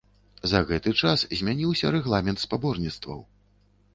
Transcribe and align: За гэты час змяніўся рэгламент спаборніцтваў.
За 0.51 0.61
гэты 0.71 0.93
час 1.01 1.25
змяніўся 1.41 1.91
рэгламент 1.97 2.43
спаборніцтваў. 2.47 3.21